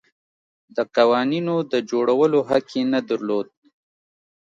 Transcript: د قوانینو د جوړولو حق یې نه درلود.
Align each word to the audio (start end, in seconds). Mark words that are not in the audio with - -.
د 0.75 0.77
قوانینو 0.95 1.55
د 1.71 1.73
جوړولو 1.89 2.39
حق 2.49 2.67
یې 2.75 2.83
نه 2.93 2.99
درلود. 3.09 3.47